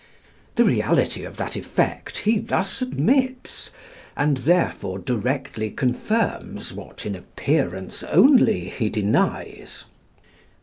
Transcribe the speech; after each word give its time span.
The 0.55 0.63
reality 0.63 1.25
of 1.25 1.37
that 1.37 1.55
effect 1.55 2.17
he 2.25 2.39
thus 2.39 2.81
admits, 2.81 3.69
and, 4.17 4.37
therefore, 4.37 4.97
directly 4.97 5.69
confirms 5.69 6.73
what 6.73 7.05
in 7.05 7.13
appearance 7.15 8.01
only 8.05 8.67
he 8.69 8.89
denies. 8.89 9.85